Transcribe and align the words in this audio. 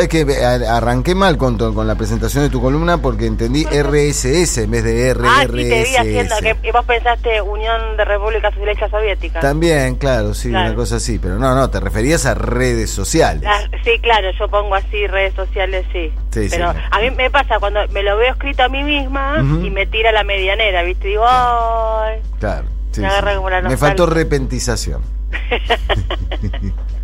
Es 0.00 0.08
que 0.08 0.24
arranqué 0.68 1.14
mal 1.14 1.36
con, 1.36 1.58
con 1.58 1.86
la 1.86 1.96
presentación 1.96 2.44
de 2.44 2.50
tu 2.50 2.60
columna 2.60 2.98
porque 2.98 3.26
entendí 3.26 3.64
RSS 3.64 4.58
en 4.58 4.70
vez 4.70 4.84
de 4.84 5.12
RRS. 5.12 5.26
Ah, 5.28 5.42
sí, 5.42 5.68
te 5.68 5.82
vi 5.82 5.96
haciendo 5.96 6.34
que 6.40 6.72
vos 6.72 6.84
pensaste 6.84 7.42
Unión 7.42 7.96
de 7.96 8.04
República 8.04 8.50
Socialista 8.50 8.88
Soviética. 8.88 9.40
También, 9.40 9.96
claro, 9.96 10.34
sí, 10.34 10.50
una 10.50 10.74
cosa 10.74 10.96
así. 10.96 11.18
Pero 11.18 11.38
no, 11.38 11.54
no, 11.54 11.68
te 11.70 11.80
referías 11.80 12.26
a 12.26 12.34
redes 12.34 12.90
sociales. 12.90 13.48
sí, 13.84 13.98
claro, 14.00 14.30
yo 14.38 14.48
pongo 14.48 14.74
así 14.74 15.06
redes 15.06 15.34
sociales, 15.34 15.84
sí. 15.92 16.12
sí 16.30 16.46
pero 16.50 16.70
a 16.70 17.00
mí 17.00 17.10
me 17.10 17.30
pasa 17.30 17.58
cuando 17.58 17.80
me 17.88 18.02
lo 18.02 18.16
veo 18.16 18.32
escrito 18.32 18.62
a 18.62 18.68
mí 18.68 18.84
misma 18.84 19.36
y 19.38 19.70
me 19.70 19.86
tira 19.86 20.12
la 20.12 20.22
medianera, 20.22 20.82
¿viste? 20.82 21.08
Digo, 21.08 21.24
¡ay! 21.26 22.20
Claro, 22.38 22.66
me, 22.96 23.62
me 23.62 23.76
faltó 23.76 24.06
repentización. 24.06 25.02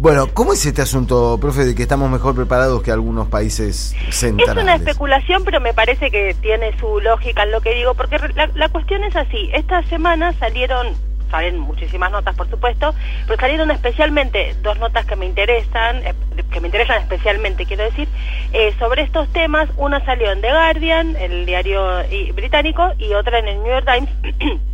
Bueno, 0.00 0.28
¿cómo 0.32 0.52
es 0.52 0.64
este 0.64 0.80
asunto, 0.80 1.38
profe, 1.40 1.64
de 1.64 1.74
que 1.74 1.82
estamos 1.82 2.08
mejor 2.08 2.32
preparados 2.36 2.82
que 2.82 2.92
algunos 2.92 3.26
países 3.26 3.96
centrales? 4.10 4.56
Es 4.56 4.62
una 4.62 4.76
especulación, 4.76 5.42
pero 5.44 5.60
me 5.60 5.74
parece 5.74 6.12
que 6.12 6.36
tiene 6.40 6.72
su 6.78 7.00
lógica 7.00 7.42
en 7.42 7.50
lo 7.50 7.60
que 7.60 7.74
digo, 7.74 7.94
porque 7.94 8.16
la, 8.54 8.68
cuestión 8.68 9.02
es 9.02 9.16
así. 9.16 9.50
Esta 9.52 9.82
semana 9.88 10.32
salieron, 10.34 10.94
salen 11.32 11.58
muchísimas 11.58 12.12
notas, 12.12 12.36
por 12.36 12.48
supuesto, 12.48 12.94
pero 13.26 13.40
salieron 13.40 13.72
especialmente 13.72 14.54
dos 14.62 14.78
notas 14.78 15.04
que 15.04 15.16
me 15.16 15.26
interesan, 15.26 16.06
eh, 16.06 16.14
que 16.48 16.60
me 16.60 16.68
interesan 16.68 17.02
especialmente, 17.02 17.66
quiero 17.66 17.82
decir, 17.82 18.06
eh, 18.52 18.72
sobre 18.78 19.02
estos 19.02 19.28
temas. 19.32 19.68
Una 19.76 20.04
salió 20.04 20.30
en 20.30 20.40
The 20.42 20.50
Guardian, 20.52 21.16
el 21.16 21.44
diario 21.44 22.04
británico, 22.34 22.92
y 22.98 23.14
otra 23.14 23.40
en 23.40 23.48
el 23.48 23.62
New 23.64 23.72
York 23.72 23.84
Times. 23.84 24.60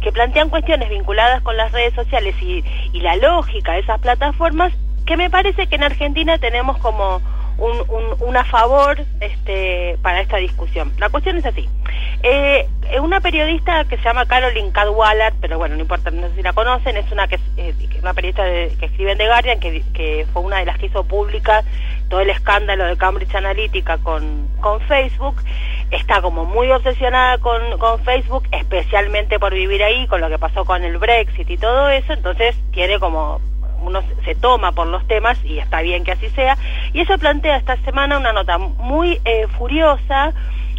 que 0.00 0.12
plantean 0.12 0.50
cuestiones 0.50 0.88
vinculadas 0.88 1.42
con 1.42 1.56
las 1.56 1.72
redes 1.72 1.94
sociales 1.94 2.34
y, 2.40 2.62
la 3.00 3.16
lógica 3.16 3.72
de 3.72 3.80
esas 3.80 4.00
plataformas, 4.00 4.72
que 5.04 5.16
me 5.16 5.28
parece 5.28 5.66
que 5.66 5.74
en 5.74 5.82
Argentina 5.82 6.38
tenemos 6.38 6.78
como 6.78 7.20
un, 7.58 8.16
un, 8.20 8.36
a 8.36 8.44
favor 8.44 8.98
este, 9.20 9.96
para 10.02 10.20
esta 10.20 10.38
discusión. 10.38 10.92
La 10.98 11.08
cuestión 11.08 11.36
es 11.36 11.46
así. 11.46 11.68
Eh, 12.22 12.66
una 13.00 13.20
periodista 13.20 13.84
que 13.84 13.96
se 13.96 14.02
llama 14.02 14.26
Caroline 14.26 14.72
Cadwaller, 14.72 15.32
pero 15.40 15.58
bueno, 15.58 15.74
no 15.74 15.82
importa, 15.82 16.10
no 16.10 16.28
sé 16.28 16.36
si 16.36 16.42
la 16.42 16.52
conocen, 16.52 16.96
es 16.96 17.10
una 17.12 17.28
que 17.28 17.38
eh, 17.56 17.74
una 18.00 18.14
periodista 18.14 18.44
que 18.44 18.86
escribe 18.86 19.12
en 19.12 19.18
The 19.18 19.26
Guardian, 19.26 19.60
que, 19.60 19.82
que, 19.92 20.26
fue 20.32 20.42
una 20.42 20.58
de 20.58 20.66
las 20.66 20.78
que 20.78 20.86
hizo 20.86 21.04
pública 21.04 21.64
todo 22.08 22.20
el 22.20 22.30
escándalo 22.30 22.84
de 22.84 22.96
Cambridge 22.96 23.34
Analytica 23.34 23.98
con, 23.98 24.48
con 24.60 24.80
Facebook. 24.82 25.36
Está 25.90 26.20
como 26.20 26.44
muy 26.44 26.70
obsesionada 26.70 27.38
con, 27.38 27.78
con 27.78 28.00
Facebook, 28.00 28.44
especialmente 28.52 29.38
por 29.38 29.54
vivir 29.54 29.82
ahí, 29.82 30.06
con 30.06 30.20
lo 30.20 30.28
que 30.28 30.38
pasó 30.38 30.64
con 30.64 30.82
el 30.84 30.98
Brexit 30.98 31.48
y 31.50 31.56
todo 31.56 31.88
eso, 31.88 32.12
entonces 32.12 32.56
tiene 32.72 32.98
como 32.98 33.40
uno 33.84 34.02
se 34.24 34.34
toma 34.34 34.72
por 34.72 34.86
los 34.86 35.06
temas 35.06 35.38
y 35.44 35.58
está 35.58 35.82
bien 35.82 36.04
que 36.04 36.12
así 36.12 36.28
sea. 36.30 36.56
Y 36.92 37.00
eso 37.00 37.18
plantea 37.18 37.56
esta 37.56 37.76
semana 37.78 38.18
una 38.18 38.32
nota 38.32 38.58
muy 38.58 39.20
eh, 39.24 39.46
furiosa 39.58 40.32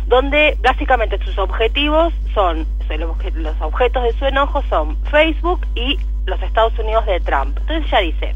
donde 0.08 0.58
básicamente 0.62 1.17
sus 1.23 1.38
objetivos 1.38 2.14
son, 2.34 2.67
los 3.36 3.62
objetos 3.62 4.03
de 4.03 4.14
su 4.14 4.25
enojo 4.25 4.62
son 4.70 4.97
Facebook 5.06 5.66
y 5.75 5.97
los 6.25 6.42
Estados 6.42 6.78
Unidos 6.80 7.06
de 7.06 7.20
Trump. 7.20 7.58
Entonces 7.62 7.89
ya 7.89 8.00
dice 8.00 8.36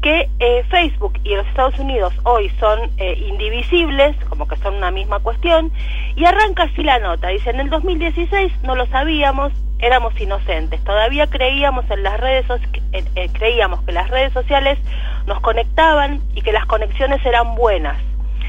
que 0.00 0.28
eh, 0.38 0.64
Facebook 0.68 1.18
y 1.24 1.34
los 1.34 1.46
Estados 1.46 1.78
Unidos 1.78 2.12
hoy 2.24 2.50
son 2.60 2.90
eh, 2.98 3.14
indivisibles, 3.28 4.16
como 4.28 4.48
que 4.48 4.56
son 4.56 4.74
una 4.74 4.90
misma 4.90 5.20
cuestión, 5.20 5.72
y 6.16 6.24
arranca 6.24 6.64
así 6.64 6.82
la 6.82 6.98
nota, 6.98 7.28
dice, 7.28 7.50
en 7.50 7.60
el 7.60 7.70
2016 7.70 8.52
no 8.64 8.74
lo 8.74 8.86
sabíamos, 8.86 9.52
éramos 9.78 10.18
inocentes. 10.20 10.82
Todavía 10.84 11.26
creíamos 11.26 11.84
en 11.90 12.02
las 12.02 12.18
redes 12.18 12.46
eh, 12.92 13.28
creíamos 13.32 13.82
que 13.82 13.92
las 13.92 14.08
redes 14.10 14.32
sociales 14.32 14.78
nos 15.26 15.40
conectaban 15.40 16.22
y 16.34 16.42
que 16.42 16.52
las 16.52 16.66
conexiones 16.66 17.24
eran 17.24 17.54
buenas. 17.54 17.98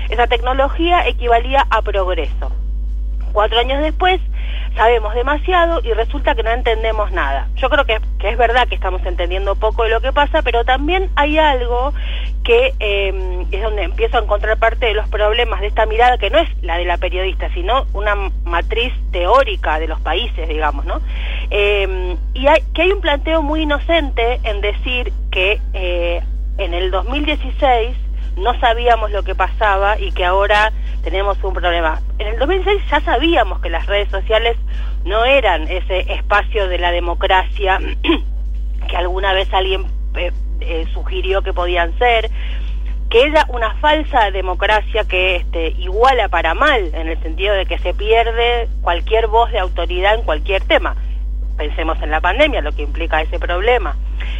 Esa 0.09 0.27
tecnología 0.27 1.07
equivalía 1.07 1.65
a 1.69 1.81
progreso. 1.81 2.51
Cuatro 3.33 3.59
años 3.59 3.81
después 3.81 4.21
sabemos 4.75 5.13
demasiado 5.13 5.81
y 5.83 5.93
resulta 5.93 6.35
que 6.35 6.43
no 6.43 6.51
entendemos 6.51 7.11
nada. 7.11 7.47
Yo 7.55 7.69
creo 7.69 7.85
que, 7.85 7.99
es 8.23 8.37
verdad 8.37 8.67
que 8.67 8.75
estamos 8.75 9.05
entendiendo 9.05 9.55
poco 9.55 9.83
de 9.83 9.89
lo 9.89 10.01
que 10.01 10.11
pasa, 10.11 10.41
pero 10.41 10.63
también 10.63 11.09
hay 11.15 11.37
algo 11.37 11.93
que 12.43 12.73
eh, 12.79 13.45
es 13.51 13.61
donde 13.61 13.83
empiezo 13.83 14.17
a 14.17 14.21
encontrar 14.21 14.57
parte 14.57 14.85
de 14.85 14.93
los 14.93 15.07
problemas 15.09 15.61
de 15.61 15.67
esta 15.67 15.85
mirada, 15.85 16.17
que 16.17 16.29
no 16.29 16.39
es 16.39 16.49
la 16.61 16.77
de 16.77 16.85
la 16.85 16.97
periodista, 16.97 17.51
sino 17.53 17.85
una 17.93 18.15
matriz 18.43 18.93
teórica 19.11 19.79
de 19.79 19.87
los 19.87 19.99
países, 20.01 20.47
digamos, 20.47 20.85
¿no? 20.85 21.01
Eh, 21.49 22.17
y 22.33 22.45
que 22.73 22.81
hay 22.81 22.91
un 22.91 23.01
planteo 23.01 23.41
muy 23.41 23.61
inocente 23.61 24.39
en 24.43 24.61
decir 24.61 25.11
que 25.31 25.59
eh, 25.73 26.21
en 26.57 26.73
el 26.73 26.91
2016 26.91 27.95
no 28.35 28.59
sabíamos 28.59 29.11
lo 29.11 29.23
que 29.23 29.35
pasaba 29.35 29.99
y 29.99 30.11
que 30.11 30.25
ahora 30.25 30.71
tenemos 31.03 31.41
un 31.43 31.53
problema. 31.53 32.01
En 32.19 32.27
el 32.27 32.39
2006 32.39 32.81
ya 32.89 33.01
sabíamos 33.01 33.59
que 33.59 33.69
las 33.69 33.85
redes 33.85 34.09
sociales 34.09 34.57
no 35.05 35.25
eran 35.25 35.67
ese 35.67 36.11
espacio 36.13 36.67
de 36.67 36.77
la 36.77 36.91
democracia 36.91 37.79
que 38.87 38.97
alguna 38.97 39.33
vez 39.33 39.53
alguien 39.53 39.85
eh, 40.15 40.31
eh, 40.61 40.85
sugirió 40.93 41.41
que 41.41 41.53
podían 41.53 41.97
ser, 41.97 42.29
que 43.09 43.23
era 43.23 43.45
una 43.49 43.75
falsa 43.75 44.31
democracia 44.31 45.03
que 45.03 45.35
este, 45.35 45.69
iguala 45.77 46.29
para 46.29 46.53
mal, 46.53 46.89
en 46.93 47.07
el 47.07 47.21
sentido 47.21 47.53
de 47.53 47.65
que 47.65 47.77
se 47.79 47.93
pierde 47.93 48.67
cualquier 48.81 49.27
voz 49.27 49.51
de 49.51 49.59
autoridad 49.59 50.15
en 50.15 50.23
cualquier 50.23 50.63
tema. 50.63 50.95
Pensemos 51.57 52.01
en 52.01 52.11
la 52.11 52.21
pandemia, 52.21 52.61
lo 52.61 52.71
que 52.71 52.81
implica 52.81 53.21
ese 53.21 53.39
problema. 53.39 53.95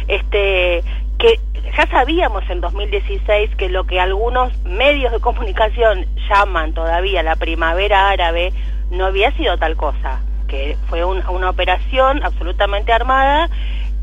Este, 0.08 0.82
que 1.18 1.40
ya 1.76 1.86
sabíamos 1.86 2.48
en 2.50 2.60
2016 2.60 3.56
que 3.56 3.68
lo 3.68 3.84
que 3.84 4.00
algunos 4.00 4.56
medios 4.64 5.12
de 5.12 5.20
comunicación 5.20 6.06
llaman 6.28 6.74
todavía 6.74 7.22
la 7.22 7.36
primavera 7.36 8.10
árabe 8.10 8.52
no 8.90 9.06
había 9.06 9.32
sido 9.32 9.56
tal 9.58 9.76
cosa, 9.76 10.20
que 10.48 10.76
fue 10.88 11.04
una 11.04 11.50
operación 11.50 12.22
absolutamente 12.22 12.92
armada 12.92 13.48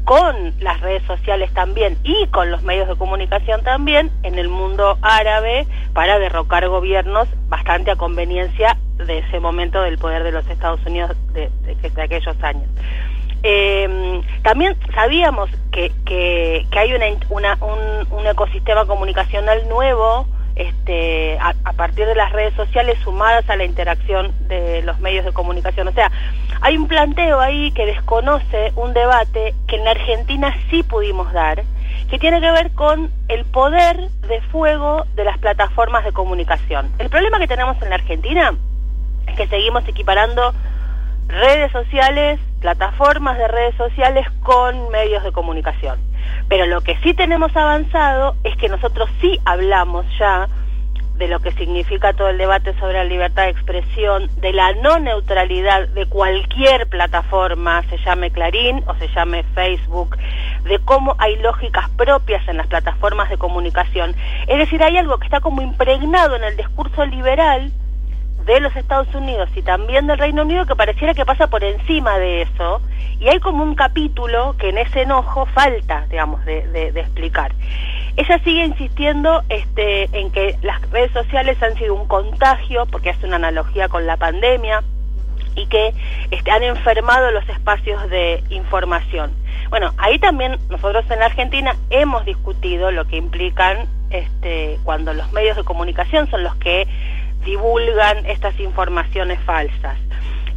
con 0.04 0.54
las 0.60 0.82
redes 0.82 1.04
sociales 1.04 1.54
también 1.54 1.98
y 2.04 2.28
con 2.28 2.50
los 2.50 2.64
medios 2.64 2.88
de 2.88 2.96
comunicación 2.96 3.64
también 3.64 4.12
en 4.24 4.40
el 4.40 4.50
mundo 4.50 4.98
árabe 5.02 5.68
para 5.94 6.18
derrocar 6.18 6.68
gobiernos 6.68 7.28
bastante 7.48 7.92
a 7.92 7.96
conveniencia 7.96 8.78
de 8.98 9.20
ese 9.20 9.40
momento 9.40 9.82
del 9.82 9.98
poder 9.98 10.24
de 10.24 10.32
los 10.32 10.48
Estados 10.48 10.80
Unidos 10.86 11.16
de, 11.34 11.50
de 11.66 12.02
aquellos 12.02 12.36
años. 12.44 12.68
Eh, 13.44 14.22
también 14.44 14.76
sabíamos 14.94 15.50
que, 15.72 15.92
que, 16.06 16.66
hay 16.72 16.94
una, 16.94 17.58
un, 17.62 18.28
ecosistema 18.28 18.86
comunicacional 18.86 19.68
nuevo 19.68 20.28
este, 20.56 21.40
a, 21.40 21.74
partir 21.74 22.06
de 22.06 22.16
las 22.16 22.32
redes 22.32 22.54
sociales 22.54 23.00
sumadas 23.04 23.50
a 23.50 23.56
la 23.56 23.64
interacción 23.64 24.32
de 24.48 24.84
los 24.84 25.00
medios 25.00 25.26
de 25.26 25.32
comunicación. 25.32 25.88
O 25.88 25.92
sea, 25.92 26.12
hay 26.62 26.78
un 26.78 26.88
planteo 26.88 27.40
ahí 27.40 27.72
que 27.72 27.86
desconoce 27.86 28.72
un 28.76 28.94
debate 28.94 29.56
que 29.68 29.78
en 29.78 29.86
la 29.86 29.92
Argentina 29.92 30.56
sí 30.70 30.84
pudimos 30.84 31.32
dar, 31.34 31.64
que 32.10 32.20
tiene 32.20 32.42
que 32.42 32.52
ver 32.52 32.72
con 32.74 33.12
el 33.28 33.46
poder 33.46 34.10
de 34.28 34.42
fuego 34.52 35.06
de 35.16 35.24
las 35.24 35.38
plataformas 35.40 36.04
de 36.04 36.12
comunicación. 36.12 36.92
El 37.00 37.10
problema 37.10 37.40
que 37.40 37.48
tenemos 37.48 37.82
en 37.82 37.90
la 37.90 37.96
Argentina 37.96 38.54
es 39.28 39.36
que 39.36 39.48
seguimos 39.48 39.88
equiparando 39.88 40.54
redes 41.28 41.72
sociales, 41.72 42.40
plataformas 42.62 43.38
de 43.38 43.48
redes 43.48 43.76
sociales 43.76 44.26
con 44.44 44.90
medios 44.90 45.24
de 45.24 45.32
comunicación. 45.32 46.00
Pero 46.48 46.66
lo 46.68 46.82
que 46.82 46.96
sí 46.98 47.14
tenemos 47.14 47.56
avanzado 47.58 48.36
es 48.44 48.56
que 48.56 48.70
nosotros 48.70 49.10
sí 49.20 49.40
hablamos 49.46 50.06
ya 50.18 50.48
de 51.22 51.28
lo 51.28 51.40
que 51.40 51.52
significa 51.52 52.14
todo 52.14 52.30
el 52.30 52.38
debate 52.40 52.74
sobre 52.80 52.94
la 52.94 53.04
libertad 53.04 53.44
de 53.44 53.52
expresión, 53.52 54.30
de 54.38 54.54
la 54.54 54.74
no 54.74 54.98
neutralidad 54.98 55.88
de 55.90 56.08
cualquier 56.08 56.88
plataforma, 56.88 57.84
se 57.90 57.98
llame 58.00 58.32
Clarín 58.32 58.84
o 58.88 58.96
se 58.96 59.08
llame 59.10 59.44
Facebook, 59.54 60.18
de 60.64 60.80
cómo 60.80 61.16
hay 61.20 61.36
lógicas 61.36 61.90
propias 61.92 62.48
en 62.48 62.58
las 62.58 62.66
plataformas 62.66 63.30
de 63.30 63.38
comunicación. 63.38 64.16
Es 64.48 64.58
decir, 64.58 64.82
hay 64.82 64.98
algo 64.98 65.20
que 65.20 65.26
está 65.26 65.42
como 65.42 65.62
impregnado 65.62 66.36
en 66.36 66.44
el 66.44 66.58
discurso 66.58 67.06
liberal 67.06 67.72
de 68.46 68.60
los 68.60 68.76
Estados 68.76 69.14
Unidos 69.14 69.50
y 69.56 69.62
también 69.62 70.08
del 70.08 70.18
Reino 70.18 70.44
Unido 70.44 70.66
que 70.66 70.76
pareciera 70.76 71.14
que 71.14 71.26
pasa 71.26 71.48
por 71.48 71.64
encima 71.64 72.18
de 72.18 72.44
eso 72.44 72.82
y 73.22 73.30
hay 73.30 73.40
como 73.40 73.64
un 73.64 73.76
capítulo 73.76 74.56
que 74.58 74.70
en 74.70 74.80
ese 74.80 75.04
enojo 75.04 75.46
falta, 75.46 76.08
digamos, 76.10 76.44
de, 76.44 76.68
de, 76.68 77.00
explicar. 77.00 77.54
Ella 78.18 78.40
sigue 78.44 78.66
insistiendo 78.66 79.44
este, 79.48 80.10
en 80.18 80.32
que 80.32 80.58
las 80.64 80.82
redes 80.90 81.12
sociales 81.12 81.62
han 81.62 81.78
sido 81.78 81.94
un 81.94 82.08
contagio, 82.08 82.88
porque 82.88 83.12
hace 83.12 83.28
una 83.28 83.36
analogía 83.36 83.90
con 83.90 84.08
la 84.08 84.18
pandemia, 84.18 84.84
y 85.56 85.68
que 85.68 85.94
este, 86.32 86.50
han 86.50 86.64
enfermado 86.64 87.30
los 87.30 87.48
espacios 87.48 88.10
de 88.10 88.44
información. 88.50 89.32
Bueno, 89.70 89.94
ahí 89.98 90.18
también 90.18 90.58
nosotros 90.70 91.06
en 91.12 91.20
la 91.20 91.26
Argentina 91.28 91.76
hemos 91.92 92.26
discutido 92.26 92.90
lo 92.90 93.06
que 93.06 93.18
implican 93.18 93.88
este, 94.10 94.80
cuando 94.84 95.14
los 95.14 95.32
medios 95.32 95.58
de 95.58 95.64
comunicación 95.64 96.30
son 96.30 96.44
los 96.44 96.56
que 96.56 96.88
divulgan 97.44 98.26
estas 98.26 98.60
informaciones 98.60 99.40
falsas. 99.42 99.98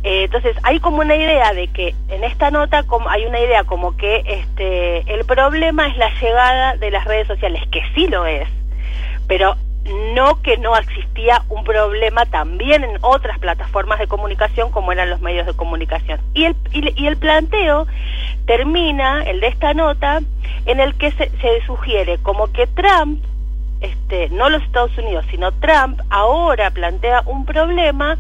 Eh, 0.03 0.25
entonces 0.25 0.55
hay 0.63 0.81
como 0.81 0.99
una 0.99 1.17
idea 1.17 1.55
de 1.55 1.69
que 1.69 1.95
en 2.09 2.25
esta 2.25 2.51
nota 2.51 2.85
hay 3.09 3.25
una 3.25 3.41
idea 3.41 3.65
como 3.65 3.97
que 3.97 4.23
este 4.27 4.99
el 5.13 5.25
problema 5.25 5.89
es 5.89 5.97
la 5.97 6.11
llegada 6.21 6.77
de 6.77 6.91
las 6.91 7.05
redes 7.07 7.27
sociales, 7.27 7.63
que 7.71 7.81
sí 7.95 8.07
lo 8.09 8.27
es, 8.27 8.47
pero 9.27 9.57
no 10.15 10.41
que 10.43 10.57
no 10.59 10.77
existía 10.77 11.43
un 11.49 11.65
problema 11.65 12.27
también 12.27 12.85
en 12.85 12.99
otras 13.03 13.39
plataformas 13.39 13.99
de 13.99 14.07
comunicación 14.07 14.71
como 14.71 14.93
eran 14.93 15.11
los 15.11 15.21
medios 15.21 15.47
de 15.47 15.55
comunicación. 15.55 16.21
Y 16.35 16.45
el, 16.45 16.57
y, 16.73 17.07
el 17.07 17.17
planteo 17.17 17.87
termina, 18.47 19.23
el 19.23 19.41
de 19.41 19.49
esta 19.49 19.75
nota, 19.75 20.21
en 20.67 20.81
el 20.81 20.95
que 20.95 21.13
se, 21.13 21.31
se 21.41 21.63
sugiere 21.67 22.19
como 22.19 22.51
que 22.53 22.67
Trump 22.67 23.25
este, 23.85 24.31
no 24.31 24.49
los 24.49 24.63
Estados 24.63 24.97
Unidos, 24.97 25.27
sino 25.31 25.53
Trump, 25.53 26.01
ahora 26.11 26.71
plantea 26.71 27.23
un 27.27 27.45
problema 27.45 28.17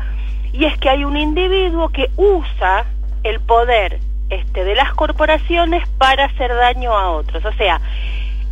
y 0.52 0.66
es 0.66 0.76
que 0.78 0.90
hay 0.90 1.04
un 1.04 1.16
individuo 1.16 1.88
que 1.88 2.10
usa 2.16 2.84
el 3.22 3.40
poder 3.40 3.98
este, 4.28 4.64
de 4.64 4.74
las 4.74 4.92
corporaciones 4.92 5.88
para 5.98 6.26
hacer 6.26 6.54
daño 6.54 6.96
a 6.96 7.10
otros. 7.10 7.44
O 7.44 7.52
sea, 7.54 7.80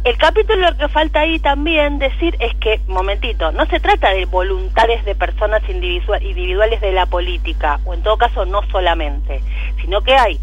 el 0.05 0.17
capítulo 0.17 0.77
que 0.79 0.89
falta 0.89 1.21
ahí 1.21 1.39
también 1.39 1.99
decir 1.99 2.35
es 2.41 2.55
que, 2.57 2.81
momentito, 2.89 3.53
no 3.53 3.67
se 3.67 3.79
trata 3.79 4.11
de 4.11 4.25
voluntades 4.25 5.05
de 5.05 5.15
personas 5.15 5.63
individuales 5.69 6.81
de 6.81 6.93
la 6.93 7.07
política, 7.07 7.79
o 7.85 7.95
en 7.95 8.03
todo 8.03 8.17
caso 8.17 8.47
no 8.47 8.63
solamente, 8.71 9.43
sino 9.81 10.01
que 10.01 10.15
hay 10.15 10.41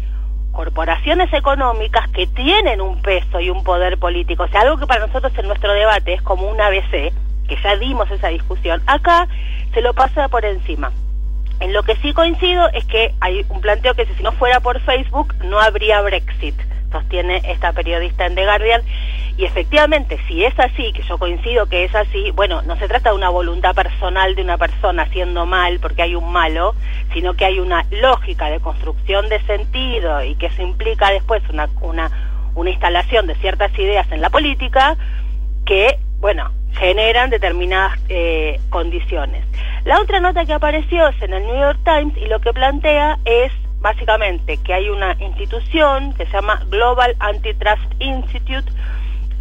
corporaciones 0.52 1.32
económicas 1.32 2.08
que 2.10 2.26
tienen 2.26 2.80
un 2.80 3.00
peso 3.02 3.40
y 3.40 3.50
un 3.50 3.64
poder 3.64 3.98
político. 3.98 4.44
O 4.44 4.48
sea, 4.48 4.62
algo 4.62 4.78
que 4.78 4.86
para 4.86 5.06
nosotros 5.06 5.32
en 5.36 5.46
nuestro 5.46 5.72
debate 5.72 6.14
es 6.14 6.22
como 6.22 6.48
un 6.48 6.60
ABC, 6.60 7.12
que 7.48 7.58
ya 7.62 7.76
dimos 7.76 8.10
esa 8.10 8.28
discusión, 8.28 8.82
acá 8.86 9.26
se 9.72 9.80
lo 9.80 9.94
pasa 9.94 10.28
por 10.28 10.44
encima. 10.44 10.92
En 11.60 11.72
lo 11.72 11.82
que 11.82 11.96
sí 11.96 12.12
coincido 12.14 12.68
es 12.72 12.84
que 12.86 13.14
hay 13.20 13.44
un 13.48 13.60
planteo 13.60 13.94
que 13.94 14.06
si 14.06 14.22
no 14.22 14.32
fuera 14.32 14.60
por 14.60 14.80
Facebook 14.80 15.34
no 15.44 15.60
habría 15.60 16.00
Brexit, 16.00 16.54
sostiene 16.90 17.42
esta 17.44 17.72
periodista 17.72 18.26
en 18.26 18.34
The 18.34 18.44
Guardian, 18.44 18.82
y 19.40 19.46
efectivamente, 19.46 20.18
si 20.28 20.44
es 20.44 20.52
así, 20.60 20.92
que 20.92 21.00
yo 21.00 21.16
coincido 21.16 21.64
que 21.64 21.84
es 21.84 21.94
así, 21.94 22.30
bueno, 22.32 22.60
no 22.60 22.76
se 22.76 22.86
trata 22.88 23.08
de 23.08 23.16
una 23.16 23.30
voluntad 23.30 23.74
personal 23.74 24.34
de 24.34 24.42
una 24.42 24.58
persona 24.58 25.04
haciendo 25.04 25.46
mal 25.46 25.80
porque 25.80 26.02
hay 26.02 26.14
un 26.14 26.30
malo, 26.30 26.74
sino 27.14 27.32
que 27.32 27.46
hay 27.46 27.58
una 27.58 27.86
lógica 27.90 28.50
de 28.50 28.60
construcción 28.60 29.30
de 29.30 29.40
sentido 29.44 30.22
y 30.22 30.34
que 30.34 30.48
eso 30.48 30.60
implica 30.60 31.10
después 31.10 31.42
una, 31.48 31.70
una, 31.80 32.10
una 32.54 32.68
instalación 32.68 33.26
de 33.26 33.34
ciertas 33.36 33.72
ideas 33.78 34.06
en 34.12 34.20
la 34.20 34.28
política 34.28 34.98
que, 35.64 35.98
bueno, 36.18 36.50
generan 36.72 37.30
determinadas 37.30 37.98
eh, 38.10 38.60
condiciones. 38.68 39.46
La 39.86 40.02
otra 40.02 40.20
nota 40.20 40.44
que 40.44 40.52
apareció 40.52 41.08
es 41.08 41.22
en 41.22 41.32
el 41.32 41.46
New 41.46 41.56
York 41.56 41.78
Times 41.82 42.14
y 42.18 42.26
lo 42.26 42.40
que 42.40 42.52
plantea 42.52 43.18
es 43.24 43.52
básicamente 43.80 44.58
que 44.58 44.74
hay 44.74 44.90
una 44.90 45.16
institución 45.18 46.12
que 46.12 46.26
se 46.26 46.32
llama 46.32 46.60
Global 46.68 47.16
Antitrust 47.18 47.90
Institute, 48.00 48.70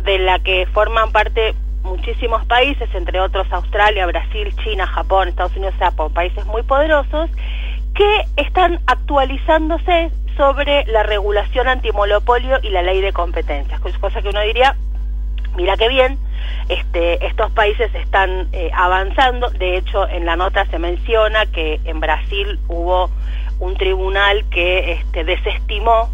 de 0.04 0.19
la 0.19 0.40
que 0.40 0.66
forman 0.68 1.12
parte 1.12 1.56
muchísimos 1.84 2.46
países, 2.46 2.90
entre 2.94 3.19
otros 3.19 3.51
Australia, 3.51 4.06
Brasil, 4.06 4.54
China, 4.63 4.86
Japón, 4.88 5.30
Estados 5.30 5.56
Unidos, 5.56 5.75
o 5.98 6.10
países 6.10 6.46
muy 6.46 6.63
poderosos, 6.63 7.30
que 7.94 8.25
están 8.38 8.80
actualizándose 8.88 10.12
sobre 10.38 10.86
la 10.86 11.04
regulación 11.04 11.68
antimonopolio 11.68 12.60
y 12.62 12.69
la 12.69 12.81
ley 12.81 13.01
de 13.01 13.12
competencias, 13.12 13.80
cosa 14.00 14.22
que 14.22 14.30
uno 14.30 14.42
diría, 14.42 14.75
mira 15.56 15.75
qué 15.75 15.90
bien, 15.90 16.18
este, 16.69 17.25
estos 17.25 17.52
países 17.52 17.94
están 17.95 18.48
eh, 18.54 18.72
avanzando, 18.74 19.50
de 19.50 19.78
hecho 19.78 20.07
en 20.07 20.25
la 20.25 20.36
nota 20.36 20.66
se 20.68 20.80
menciona 20.80 21.45
que 21.48 21.81
en 21.84 22.00
Brasil 22.00 22.60
hubo 22.68 23.10
un 23.60 23.75
tribunal 23.75 24.45
que 24.50 24.94
este, 24.94 25.24
desestimó 25.24 26.10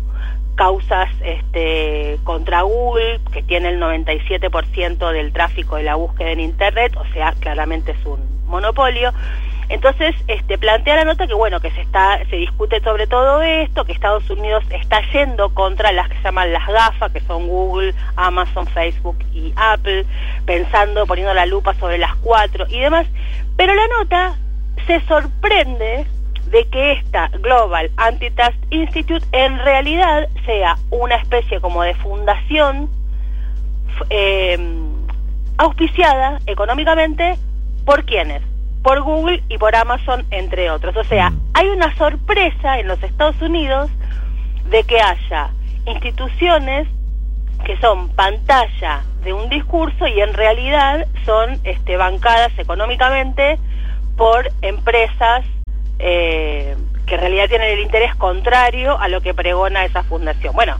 causas 0.55 1.09
este, 1.23 2.17
contra 2.23 2.61
Google, 2.61 3.19
que 3.31 3.43
tiene 3.43 3.69
el 3.69 3.79
97% 3.79 5.11
del 5.11 5.33
tráfico 5.33 5.75
de 5.75 5.83
la 5.83 5.95
búsqueda 5.95 6.31
en 6.31 6.39
Internet, 6.39 6.95
o 6.97 7.05
sea, 7.13 7.33
claramente 7.39 7.91
es 7.91 8.05
un 8.05 8.19
monopolio. 8.47 9.11
Entonces, 9.67 10.15
este, 10.27 10.57
plantea 10.57 10.95
la 10.95 11.05
nota 11.05 11.25
que 11.25 11.33
bueno, 11.33 11.59
que 11.59 11.71
se 11.71 11.81
está, 11.81 12.19
se 12.29 12.35
discute 12.35 12.81
sobre 12.81 13.07
todo 13.07 13.41
esto, 13.41 13.83
que 13.83 13.93
Estados 13.93 14.29
Unidos 14.29 14.63
está 14.69 15.01
yendo 15.11 15.53
contra 15.53 15.91
las 15.91 16.07
que 16.07 16.17
se 16.17 16.23
llaman 16.23 16.53
las 16.53 16.67
GAFA, 16.67 17.09
que 17.09 17.19
son 17.21 17.47
Google, 17.47 17.93
Amazon, 18.15 18.67
Facebook 18.67 19.17
y 19.33 19.53
Apple, 19.55 20.05
pensando, 20.45 21.07
poniendo 21.07 21.33
la 21.33 21.47
lupa 21.47 21.73
sobre 21.75 21.97
las 21.97 22.15
cuatro 22.17 22.67
y 22.69 22.79
demás. 22.79 23.07
Pero 23.57 23.73
la 23.73 23.87
nota 23.87 24.35
se 24.85 25.01
sorprende 25.01 26.05
de 26.47 26.67
que 26.69 26.93
esta 26.93 27.27
Global 27.29 27.91
Antitrust 27.97 28.57
Institute 28.69 29.25
en 29.31 29.57
realidad 29.59 30.27
sea 30.45 30.77
una 30.91 31.15
especie 31.15 31.59
como 31.59 31.83
de 31.83 31.93
fundación 31.95 32.89
eh, 34.09 34.57
auspiciada 35.57 36.39
económicamente 36.45 37.37
por 37.85 38.05
quienes, 38.05 38.41
por 38.83 39.01
Google 39.01 39.43
y 39.49 39.57
por 39.57 39.75
Amazon, 39.75 40.25
entre 40.31 40.69
otros. 40.69 40.95
O 40.97 41.03
sea, 41.03 41.33
hay 41.53 41.67
una 41.67 41.95
sorpresa 41.95 42.79
en 42.79 42.87
los 42.87 43.01
Estados 43.03 43.41
Unidos 43.41 43.89
de 44.69 44.83
que 44.83 44.99
haya 44.99 45.51
instituciones 45.85 46.87
que 47.63 47.77
son 47.77 48.09
pantalla 48.09 49.03
de 49.23 49.33
un 49.33 49.49
discurso 49.49 50.07
y 50.07 50.21
en 50.21 50.33
realidad 50.33 51.07
son 51.25 51.59
este, 51.63 51.97
bancadas 51.97 52.51
económicamente 52.59 53.57
por 54.17 54.51
empresas 54.61 55.43
eh, 55.99 56.75
que 57.05 57.15
en 57.15 57.21
realidad 57.21 57.47
tienen 57.47 57.69
el 57.71 57.79
interés 57.79 58.15
contrario 58.15 58.99
a 58.99 59.07
lo 59.07 59.21
que 59.21 59.33
pregona 59.33 59.85
esa 59.85 60.03
fundación. 60.03 60.53
Bueno, 60.55 60.77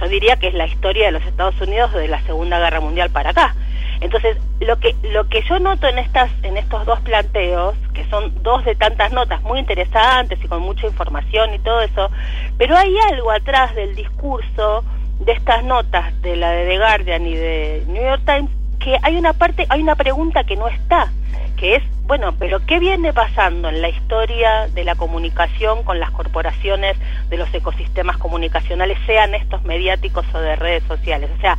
yo 0.00 0.08
diría 0.08 0.36
que 0.36 0.48
es 0.48 0.54
la 0.54 0.66
historia 0.66 1.06
de 1.06 1.12
los 1.12 1.24
Estados 1.24 1.60
Unidos 1.60 1.92
desde 1.92 2.08
la 2.08 2.22
Segunda 2.22 2.58
Guerra 2.58 2.80
Mundial 2.80 3.10
para 3.10 3.30
acá. 3.30 3.54
Entonces, 4.00 4.38
lo 4.60 4.78
que 4.78 4.96
lo 5.02 5.28
que 5.28 5.42
yo 5.42 5.58
noto 5.58 5.86
en 5.86 5.98
estas 5.98 6.30
en 6.42 6.56
estos 6.56 6.86
dos 6.86 7.00
planteos, 7.00 7.74
que 7.92 8.08
son 8.08 8.42
dos 8.42 8.64
de 8.64 8.74
tantas 8.74 9.12
notas 9.12 9.42
muy 9.42 9.58
interesantes 9.58 10.38
y 10.42 10.48
con 10.48 10.62
mucha 10.62 10.86
información 10.86 11.52
y 11.52 11.58
todo 11.58 11.82
eso, 11.82 12.10
pero 12.56 12.76
hay 12.76 12.94
algo 13.12 13.30
atrás 13.30 13.74
del 13.74 13.94
discurso 13.94 14.84
de 15.18 15.32
estas 15.32 15.64
notas 15.64 16.18
de 16.22 16.36
la 16.36 16.50
de 16.52 16.66
The 16.66 16.78
Guardian 16.78 17.26
y 17.26 17.34
de 17.34 17.84
New 17.88 18.02
York 18.02 18.22
Times 18.24 18.50
que 18.80 18.96
hay 19.02 19.16
una 19.16 19.32
parte, 19.34 19.66
hay 19.68 19.82
una 19.82 19.94
pregunta 19.94 20.44
que 20.44 20.56
no 20.56 20.66
está, 20.68 21.12
que 21.56 21.76
es 21.76 21.82
bueno, 22.10 22.34
pero 22.36 22.58
¿qué 22.66 22.80
viene 22.80 23.12
pasando 23.12 23.68
en 23.68 23.80
la 23.80 23.88
historia 23.88 24.66
de 24.66 24.82
la 24.82 24.96
comunicación 24.96 25.84
con 25.84 26.00
las 26.00 26.10
corporaciones 26.10 26.96
de 27.28 27.36
los 27.36 27.54
ecosistemas 27.54 28.16
comunicacionales, 28.16 28.98
sean 29.06 29.32
estos 29.32 29.62
mediáticos 29.62 30.26
o 30.34 30.40
de 30.40 30.56
redes 30.56 30.82
sociales? 30.88 31.30
O 31.38 31.40
sea, 31.40 31.56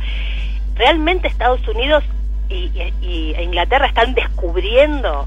¿realmente 0.74 1.26
Estados 1.26 1.66
Unidos 1.68 2.04
y, 2.50 2.70
Inglaterra 3.40 3.86
están 3.86 4.12
descubriendo 4.12 5.26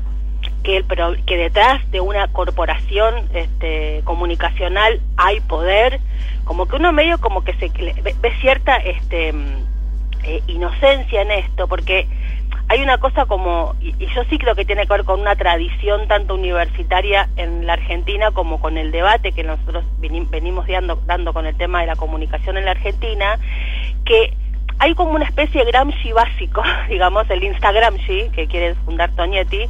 que, 0.62 0.78
el, 0.78 0.86
que 1.26 1.38
detrás 1.38 1.90
de 1.90 2.02
una 2.02 2.28
corporación 2.28 3.28
este, 3.34 4.02
comunicacional 4.04 5.02
hay 5.18 5.40
poder? 5.40 6.02
Como 6.44 6.68
que 6.68 6.76
uno 6.76 6.94
medio 6.94 7.18
como 7.20 7.44
que 7.44 7.54
se 7.56 7.70
ve, 8.04 8.34
cierta 8.42 8.78
este, 8.78 9.34
eh, 10.24 10.42
inocencia 10.48 11.22
en 11.22 11.32
esto, 11.32 11.68
porque 11.68 12.08
hay 12.68 12.82
una 12.82 12.98
cosa 12.98 13.26
como, 13.26 13.76
y, 13.80 13.94
yo 14.08 14.24
sí 14.30 14.38
creo 14.38 14.56
que 14.56 14.66
tiene 14.66 14.88
que 14.88 14.94
ver 14.94 15.04
con 15.04 15.20
una 15.20 15.36
tradición 15.36 16.08
tanto 16.08 16.34
universitaria 16.34 17.30
en 17.36 17.66
la 17.68 17.74
Argentina 17.74 18.32
como 18.32 18.60
con 18.60 18.78
el 18.78 18.92
debate 18.92 19.32
que 19.34 19.44
nosotros 19.44 19.84
venimos 20.00 20.68
dando, 20.68 20.96
dando 21.06 21.34
con 21.34 21.46
el 21.46 21.56
tema 21.56 21.82
de 21.82 21.88
la 21.88 21.96
comunicación 21.96 22.58
en 22.58 22.66
la 22.66 22.72
Argentina, 22.72 23.40
que 24.04 24.34
hay 24.80 24.94
como 24.96 25.12
una 25.12 25.26
especie 25.26 25.64
de 25.64 25.72
Gramsci 25.72 26.12
básico, 26.12 26.64
digamos, 26.90 27.30
el 27.30 27.44
Instagramsci, 27.44 28.30
que 28.34 28.48
quiere 28.48 28.76
fundar 28.86 29.12
Toñetti, 29.16 29.68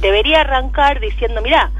debería 0.00 0.42
arrancar 0.42 1.00
diciendo, 1.00 1.40
mira, 1.42 1.70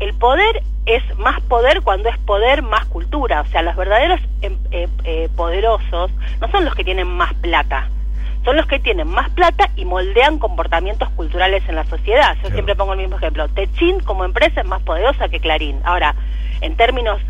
el 0.00 0.14
poder 0.14 0.62
es 0.86 1.02
más 1.18 1.40
poder 1.42 1.82
cuando 1.82 2.08
es 2.08 2.18
poder 2.18 2.62
más 2.62 2.84
cultura, 2.86 3.40
o 3.40 3.46
sea, 3.46 3.62
los 3.62 3.76
verdaderos 3.76 4.20
em, 4.42 4.56
eh, 4.70 4.88
eh, 5.04 5.28
poderosos 5.34 6.10
no 6.40 6.48
son 6.50 6.64
los 6.64 6.74
que 6.74 6.84
tienen 6.84 7.08
más 7.08 7.34
plata, 7.34 7.88
son 8.44 8.56
los 8.56 8.66
que 8.66 8.78
tienen 8.78 9.08
más 9.08 9.28
plata 9.30 9.70
y 9.74 9.84
moldean 9.84 10.38
comportamientos 10.38 11.10
culturales 11.10 11.64
en 11.68 11.74
la 11.74 11.84
sociedad. 11.84 12.36
Yo 12.44 12.50
siempre 12.50 12.76
pongo 12.76 12.92
el 12.92 13.00
mismo 13.00 13.16
ejemplo. 13.16 13.48
Techin 13.48 13.98
como 14.00 14.24
empresa 14.24 14.60
es 14.60 14.66
más 14.66 14.80
poderosa 14.82 15.28
que 15.28 15.40
Clarín. 15.40 15.80
Ahora, 15.84 16.14
en 16.60 16.76
términos 16.76 17.20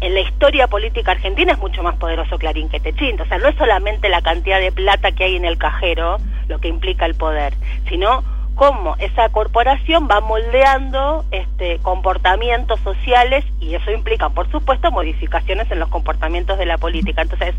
en 0.00 0.14
la 0.14 0.20
historia 0.20 0.66
política 0.66 1.10
argentina 1.10 1.52
es 1.52 1.58
mucho 1.58 1.82
más 1.82 1.96
poderoso 1.96 2.38
Clarín 2.38 2.70
que 2.70 2.80
Techin. 2.80 3.20
O 3.20 3.26
sea, 3.26 3.36
no 3.36 3.48
es 3.48 3.56
solamente 3.56 4.08
la 4.08 4.22
cantidad 4.22 4.58
de 4.58 4.72
plata 4.72 5.12
que 5.12 5.24
hay 5.24 5.36
en 5.36 5.44
el 5.44 5.58
cajero 5.58 6.16
lo 6.48 6.58
que 6.58 6.68
implica 6.68 7.04
el 7.04 7.14
poder, 7.14 7.52
sino 7.88 8.24
cómo 8.54 8.96
esa 8.98 9.28
corporación 9.30 10.08
va 10.10 10.20
moldeando 10.20 11.24
este, 11.30 11.78
comportamientos 11.80 12.80
sociales 12.80 13.44
y 13.60 13.74
eso 13.74 13.90
implica, 13.90 14.28
por 14.28 14.50
supuesto, 14.50 14.90
modificaciones 14.90 15.70
en 15.70 15.80
los 15.80 15.88
comportamientos 15.88 16.58
de 16.58 16.66
la 16.66 16.78
política. 16.78 17.22
Entonces, 17.22 17.54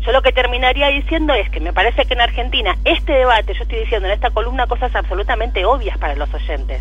yo 0.00 0.12
lo 0.12 0.22
que 0.22 0.32
terminaría 0.32 0.88
diciendo 0.88 1.34
es 1.34 1.50
que 1.50 1.60
me 1.60 1.72
parece 1.72 2.06
que 2.06 2.14
en 2.14 2.20
Argentina 2.22 2.76
este 2.84 3.12
debate, 3.12 3.54
yo 3.54 3.62
estoy 3.62 3.80
diciendo 3.80 4.08
en 4.08 4.14
esta 4.14 4.30
columna 4.30 4.66
cosas 4.66 4.94
absolutamente 4.94 5.64
obvias 5.64 5.98
para 5.98 6.14
los 6.14 6.32
oyentes. 6.32 6.80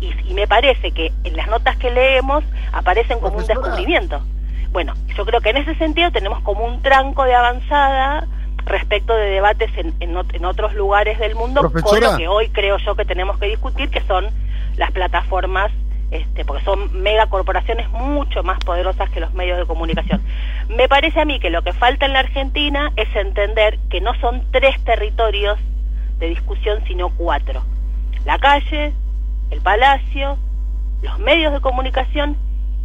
Y, 0.00 0.34
me 0.34 0.48
parece 0.48 0.90
que 0.90 1.12
en 1.24 1.36
las 1.36 1.46
notas 1.48 1.76
que 1.76 1.90
leemos 1.90 2.42
aparecen 2.72 3.20
como 3.20 3.38
un 3.38 3.46
descubrimiento. 3.46 4.20
Bueno, 4.72 4.94
yo 5.16 5.24
creo 5.24 5.40
que 5.40 5.50
en 5.50 5.58
ese 5.58 5.74
sentido 5.74 6.10
tenemos 6.10 6.40
como 6.40 6.64
un 6.64 6.82
tranco 6.82 7.24
de 7.24 7.34
avanzada 7.34 8.26
respecto 8.64 9.14
de 9.14 9.30
debates 9.30 9.70
en, 9.76 9.94
en, 10.00 10.44
otros 10.44 10.74
lugares 10.74 11.18
del 11.18 11.34
mundo, 11.34 11.70
con 11.82 12.00
lo 12.00 12.16
que 12.16 12.28
hoy 12.28 12.48
creo 12.50 12.78
yo 12.78 12.94
que 12.94 13.04
tenemos 13.04 13.38
que 13.38 13.46
discutir, 13.46 13.90
que 13.90 14.00
son 14.02 14.28
las 14.76 14.90
plataformas 14.92 15.72
este, 16.12 16.44
porque 16.44 16.62
son 16.62 17.02
megacorporaciones 17.02 17.88
mucho 17.88 18.42
más 18.42 18.58
poderosas 18.60 19.08
que 19.08 19.18
los 19.18 19.32
medios 19.32 19.58
de 19.58 19.64
comunicación. 19.64 20.22
Me 20.68 20.86
parece 20.86 21.20
a 21.20 21.24
mí 21.24 21.40
que 21.40 21.48
lo 21.48 21.62
que 21.62 21.72
falta 21.72 22.04
en 22.04 22.12
la 22.12 22.18
Argentina 22.18 22.92
es 22.96 23.08
entender 23.16 23.78
que 23.88 24.02
no 24.02 24.14
son 24.20 24.44
tres 24.50 24.78
territorios 24.84 25.58
de 26.18 26.28
discusión, 26.28 26.84
sino 26.86 27.08
cuatro. 27.08 27.64
La 28.26 28.38
calle, 28.38 28.92
el 29.50 29.62
palacio, 29.62 30.36
los 31.00 31.18
medios 31.18 31.52
de 31.54 31.60
comunicación 31.60 32.36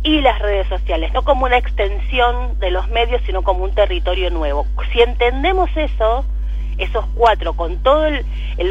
y 0.04 0.22
las 0.22 0.40
redes 0.40 0.68
sociales, 0.68 1.12
no 1.14 1.24
como 1.24 1.46
una 1.46 1.58
extensión 1.58 2.60
de 2.60 2.72
los 2.72 2.88
medios, 2.90 3.22
sino 3.26 3.42
como 3.42 3.64
un 3.64 3.74
territorio 3.74 4.30
nuevo. 4.30 4.66
Si 4.92 5.02
entendemos 5.02 5.70
eso, 5.76 6.24
esos 6.78 7.06
cuatro, 7.16 7.54
con 7.54 7.78
todo 7.78 8.06
el, 8.06 8.26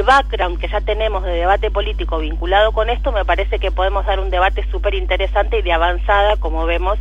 background 0.04 0.58
que 0.58 0.68
ya 0.68 0.80
tenemos 0.80 1.24
de 1.24 1.32
debate 1.32 1.70
político 1.70 2.18
vinculado 2.18 2.72
con 2.72 2.88
esto, 2.88 3.12
me 3.12 3.24
parece 3.24 3.58
que 3.58 3.70
podemos 3.70 4.06
dar 4.06 4.20
un 4.20 4.30
debate 4.30 4.64
súper 4.70 4.94
interesante 4.94 5.58
y 5.58 5.62
de 5.62 5.72
avanzada, 5.72 6.36
como 6.36 6.64
vemos, 6.66 6.98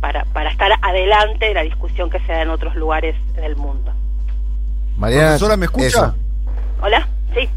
para, 0.00 0.24
para 0.26 0.50
estar 0.50 0.72
adelante 0.82 1.46
de 1.46 1.54
la 1.54 1.62
discusión 1.62 2.10
que 2.10 2.20
se 2.20 2.32
da 2.32 2.42
en 2.42 2.50
otros 2.50 2.74
lugares 2.74 3.16
del 3.36 3.56
mundo. 3.56 3.92
María, 4.96 5.26
profesora, 5.26 5.56
¿me 5.56 5.66
escucha? 5.66 6.14
Hola, 6.82 7.08
sí. 7.34 7.48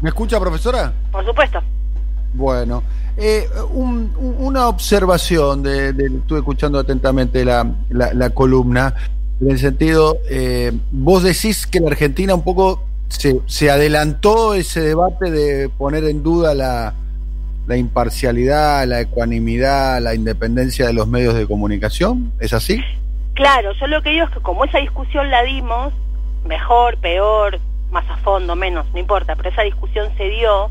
¿Me 0.00 0.08
escucha, 0.08 0.40
profesora? 0.40 0.92
Por 1.10 1.24
supuesto. 1.24 1.62
Bueno, 2.34 2.82
eh, 3.16 3.48
una 3.72 4.68
observación, 4.68 5.62
de, 5.62 5.90
estuve 5.90 6.38
escuchando 6.38 6.78
atentamente 6.78 7.44
la, 7.44 7.70
la 7.90 8.30
columna. 8.30 8.94
En 9.40 9.50
el 9.50 9.58
sentido, 9.58 10.18
eh, 10.30 10.72
vos 10.92 11.22
decís 11.22 11.66
que 11.66 11.80
la 11.80 11.88
Argentina 11.88 12.34
un 12.34 12.44
poco 12.44 12.84
se, 13.08 13.40
se, 13.46 13.70
adelantó 13.70 14.54
ese 14.54 14.80
debate 14.80 15.30
de 15.30 15.68
poner 15.68 16.04
en 16.04 16.22
duda 16.22 16.54
la, 16.54 16.94
la 17.66 17.76
imparcialidad, 17.76 18.86
la 18.86 19.00
ecuanimidad, 19.00 20.00
la 20.00 20.14
independencia 20.14 20.86
de 20.86 20.92
los 20.92 21.08
medios 21.08 21.34
de 21.34 21.46
comunicación. 21.46 22.32
¿Es 22.40 22.52
así? 22.52 22.80
Claro, 23.34 23.72
yo 23.72 23.86
lo 23.86 24.02
que 24.02 24.10
digo 24.10 24.26
es 24.26 24.30
que 24.30 24.40
como 24.40 24.64
esa 24.64 24.78
discusión 24.78 25.30
la 25.30 25.42
dimos, 25.42 25.92
mejor, 26.46 26.98
peor, 26.98 27.58
más 27.90 28.08
a 28.10 28.16
fondo, 28.18 28.56
menos, 28.56 28.86
no 28.92 28.98
importa, 28.98 29.36
pero 29.36 29.50
esa 29.50 29.62
discusión 29.62 30.10
se 30.16 30.24
dio, 30.28 30.70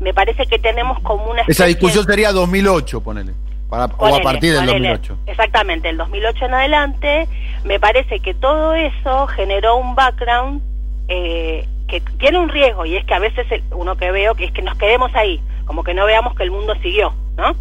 me 0.00 0.12
parece 0.14 0.46
que 0.46 0.58
tenemos 0.58 1.00
como 1.00 1.30
una... 1.30 1.42
Esa 1.42 1.66
discusión 1.66 2.04
sería 2.04 2.32
2008, 2.32 3.00
ponele 3.02 3.32
o 3.98 4.06
a 4.06 4.20
partir 4.20 4.54
del 4.54 4.66
2008. 4.66 5.18
Exactamente, 5.26 5.88
el 5.88 5.96
2008 5.96 6.44
en 6.46 6.54
adelante, 6.54 7.28
me 7.64 7.80
parece 7.80 8.20
que 8.20 8.34
todo 8.34 8.74
eso 8.74 9.26
generó 9.28 9.76
un 9.76 9.94
background 9.94 10.62
eh, 11.08 11.66
que 11.88 12.00
tiene 12.18 12.38
un 12.38 12.48
riesgo 12.48 12.86
y 12.86 12.96
es 12.96 13.04
que 13.04 13.14
a 13.14 13.18
veces 13.18 13.46
uno 13.72 13.96
que 13.96 14.10
veo 14.10 14.34
que 14.34 14.44
es 14.44 14.52
que 14.52 14.62
nos 14.62 14.76
quedemos 14.76 15.14
ahí, 15.14 15.40
como 15.64 15.82
que 15.84 15.94
no 15.94 16.06
veamos 16.06 16.34
que 16.34 16.44
el 16.44 16.50
mundo 16.50 16.74
siguió, 16.82 17.14
¿no? 17.36 17.54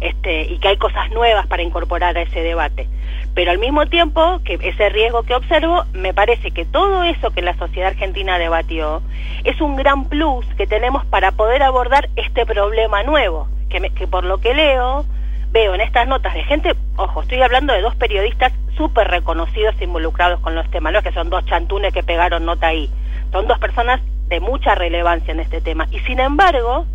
Este, 0.00 0.42
y 0.42 0.58
que 0.58 0.68
hay 0.68 0.76
cosas 0.76 1.10
nuevas 1.10 1.46
para 1.46 1.62
incorporar 1.62 2.16
a 2.16 2.22
ese 2.22 2.42
debate. 2.42 2.88
Pero 3.34 3.50
al 3.50 3.58
mismo 3.58 3.86
tiempo, 3.86 4.40
que 4.44 4.58
ese 4.62 4.88
riesgo 4.88 5.22
que 5.22 5.34
observo, 5.34 5.84
me 5.92 6.12
parece 6.12 6.50
que 6.50 6.64
todo 6.64 7.02
eso 7.04 7.30
que 7.30 7.42
la 7.42 7.56
sociedad 7.56 7.88
argentina 7.88 8.38
debatió 8.38 9.02
es 9.44 9.60
un 9.60 9.76
gran 9.76 10.08
plus 10.08 10.46
que 10.56 10.66
tenemos 10.66 11.04
para 11.06 11.32
poder 11.32 11.62
abordar 11.62 12.08
este 12.16 12.46
problema 12.46 13.02
nuevo, 13.02 13.48
que, 13.68 13.80
que 13.90 14.06
por 14.06 14.24
lo 14.24 14.38
que 14.38 14.54
leo, 14.54 15.04
veo 15.50 15.74
en 15.74 15.80
estas 15.80 16.06
notas 16.06 16.34
de 16.34 16.44
gente, 16.44 16.74
ojo, 16.96 17.22
estoy 17.22 17.40
hablando 17.42 17.72
de 17.72 17.82
dos 17.82 17.94
periodistas 17.96 18.52
súper 18.76 19.08
reconocidos 19.08 19.74
e 19.80 19.84
involucrados 19.84 20.40
con 20.40 20.54
los 20.54 20.70
temas, 20.70 20.92
no 20.92 21.02
que 21.02 21.12
son 21.12 21.30
dos 21.30 21.44
chantunes 21.46 21.92
que 21.92 22.02
pegaron 22.02 22.44
nota 22.44 22.68
ahí, 22.68 22.90
son 23.32 23.46
dos 23.46 23.58
personas 23.58 24.00
de 24.28 24.40
mucha 24.40 24.74
relevancia 24.74 25.32
en 25.32 25.40
este 25.40 25.60
tema. 25.60 25.86
Y 25.90 26.00
sin 26.00 26.20
embargo, 26.20 26.86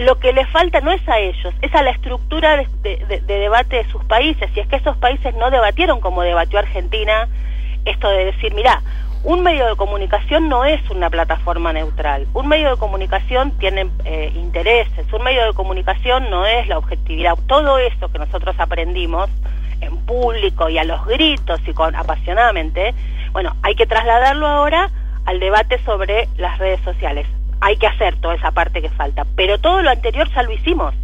lo 0.00 0.18
que 0.18 0.32
le 0.32 0.46
falta 0.46 0.80
no 0.80 0.92
es 0.92 1.06
a 1.08 1.18
ellos, 1.18 1.52
es 1.60 1.74
a 1.74 1.82
la 1.82 1.90
estructura 1.90 2.56
de, 2.56 3.22
debate 3.26 3.76
de 3.76 3.84
sus 3.90 4.02
países. 4.04 4.50
Y 4.54 4.60
es 4.60 4.66
que 4.66 4.76
esos 4.76 4.96
países 4.96 5.34
no 5.34 5.50
debatieron 5.50 6.00
como 6.00 6.22
debatió 6.22 6.58
Argentina 6.58 7.28
esto 7.84 8.08
de 8.08 8.24
decir, 8.26 8.54
mira, 8.54 8.82
un 9.24 9.42
medio 9.42 9.66
de 9.66 9.76
comunicación 9.76 10.48
no 10.48 10.64
es 10.64 10.80
una 10.88 11.10
plataforma 11.10 11.74
neutral. 11.74 12.26
Un 12.32 12.48
medio 12.48 12.70
de 12.70 12.76
comunicación 12.78 13.52
tiene 13.58 13.90
eh, 14.06 14.32
intereses. 14.34 15.12
Un 15.12 15.22
medio 15.22 15.44
de 15.44 15.52
comunicación 15.52 16.30
no 16.30 16.46
es 16.46 16.66
la 16.66 16.78
objetividad. 16.78 17.36
Todo 17.46 17.76
eso 17.76 18.10
que 18.10 18.18
nosotros 18.18 18.56
aprendimos 18.58 19.28
en 19.82 19.98
público 19.98 20.70
y 20.70 20.78
a 20.78 20.84
los 20.84 21.04
gritos 21.04 21.60
y 21.66 21.74
con 21.74 21.94
apasionadamente, 21.94 22.94
bueno, 23.32 23.54
hay 23.62 23.74
que 23.74 23.86
trasladarlo 23.86 24.46
ahora 24.46 24.90
al 25.26 25.40
debate 25.40 25.78
sobre 25.84 26.26
las 26.38 26.58
redes 26.58 26.80
sociales. 26.80 27.26
Hay 27.60 27.76
que 27.76 27.86
hacer 27.86 28.16
toda 28.20 28.34
esa 28.34 28.50
parte 28.50 28.80
que 28.80 28.90
falta. 28.90 29.26
Pero 29.36 29.58
todo 29.58 29.82
lo 29.82 29.90
anterior 29.90 30.28
ya 30.34 30.42
lo 30.42 30.52
hicimos. 30.52 30.94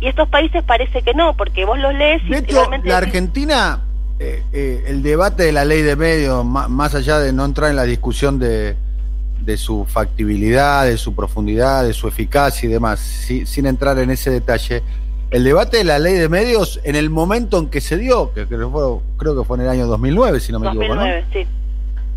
Y 0.00 0.08
estos 0.08 0.28
países 0.28 0.62
parece 0.64 1.02
que 1.02 1.14
no, 1.14 1.36
porque 1.36 1.64
vos 1.64 1.78
los 1.78 1.94
lees 1.94 2.22
y 2.24 2.52
realmente... 2.52 2.88
la 2.88 2.98
Argentina 2.98 3.80
eh, 4.22 4.42
eh, 4.52 4.84
el 4.86 5.02
debate 5.02 5.44
de 5.44 5.52
la 5.52 5.64
ley 5.64 5.80
de 5.80 5.96
medios, 5.96 6.44
más, 6.44 6.94
allá 6.94 7.18
de 7.18 7.32
no 7.32 7.42
entrar 7.46 7.70
en 7.70 7.76
la 7.76 7.84
discusión 7.84 8.38
de, 8.38 8.76
su 9.56 9.86
factibilidad, 9.86 10.84
de 10.84 10.98
su 10.98 11.14
profundidad, 11.14 11.84
de 11.84 11.94
su 11.94 12.06
eficacia 12.06 12.68
y 12.68 12.70
demás, 12.70 13.00
sin 13.00 13.64
entrar 13.64 13.98
en 13.98 14.10
ese 14.10 14.30
detalle, 14.30 14.82
el 15.30 15.42
debate 15.42 15.78
de 15.78 15.84
la 15.84 15.98
ley 15.98 16.14
de 16.14 16.28
medios 16.28 16.80
en 16.84 16.96
el 16.96 17.08
momento 17.08 17.58
en 17.58 17.68
que 17.70 17.80
se 17.80 17.96
dio, 17.96 18.30
que 18.34 18.46
creo, 18.46 19.02
creo 19.16 19.38
que 19.38 19.44
fue 19.44 19.56
en 19.56 19.62
el 19.62 19.70
año 19.70 19.86
2009, 19.86 20.38
si 20.38 20.52
no 20.52 20.60
me 20.60 20.68
equivoco, 20.68 20.96
¿no? 20.96 21.04
sí. 21.32 21.46